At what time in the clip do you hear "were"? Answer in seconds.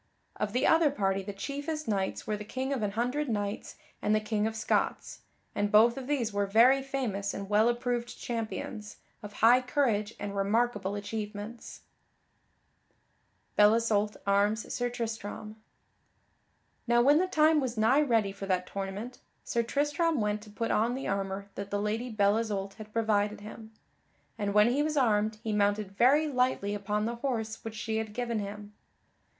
2.25-2.35, 6.33-6.47